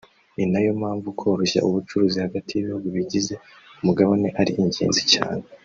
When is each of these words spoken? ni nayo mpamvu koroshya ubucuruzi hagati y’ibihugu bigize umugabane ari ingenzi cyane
ni 0.35 0.45
nayo 0.51 0.71
mpamvu 0.81 1.07
koroshya 1.19 1.59
ubucuruzi 1.67 2.17
hagati 2.25 2.49
y’ibihugu 2.53 2.87
bigize 2.95 3.33
umugabane 3.81 4.27
ari 4.41 4.51
ingenzi 4.61 5.01
cyane 5.13 5.43